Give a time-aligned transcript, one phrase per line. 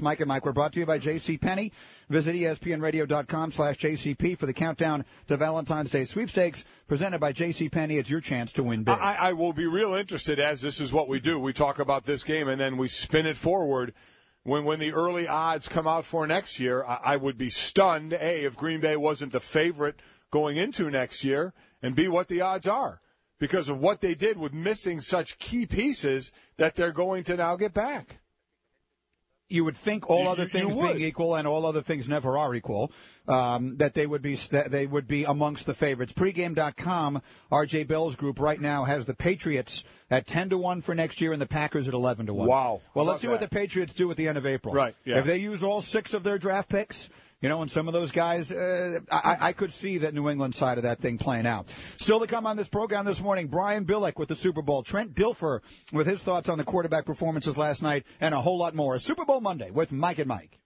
[0.00, 0.44] Mike and Mike.
[0.44, 1.38] We're brought to you by J.C.
[1.38, 1.72] Penney.
[2.08, 7.68] Visit ESPNRadio.com slash JCP for the countdown to Valentine's Day sweepstakes presented by J.C.
[7.68, 7.98] Penney.
[7.98, 8.98] It's your chance to win big.
[8.98, 11.38] I, I will be real interested as this is what we do.
[11.38, 13.94] We talk about this game and then we spin it forward.
[14.44, 18.12] When when the early odds come out for next year, I, I would be stunned.
[18.14, 21.52] A if Green Bay wasn't the favorite going into next year,
[21.82, 23.00] and B what the odds are
[23.38, 27.56] because of what they did with missing such key pieces that they're going to now
[27.56, 28.17] get back.
[29.50, 30.96] You would think all You- other you- you things would.
[30.98, 32.92] being equal, and all other things never are equal,
[33.26, 36.12] um, that they would be that they would be amongst the favorites.
[36.12, 41.20] Pregame.com, RJ Bell's group right now has the Patriots at ten to one for next
[41.20, 42.48] year, and the Packers at eleven to one.
[42.48, 42.80] Wow.
[42.94, 43.48] Well, Love let's see what the.
[43.48, 44.74] Patriots do at the end of April.
[44.74, 45.18] Right, yeah.
[45.18, 47.08] If they use all six of their draft picks.
[47.40, 50.56] You know, and some of those guys, uh, I, I could see that New England
[50.56, 51.70] side of that thing playing out.
[51.96, 55.14] Still to come on this program this morning, Brian Billick with the Super Bowl, Trent
[55.14, 55.60] Dilfer
[55.92, 58.98] with his thoughts on the quarterback performances last night, and a whole lot more.
[58.98, 60.57] Super Bowl Monday with Mike and Mike.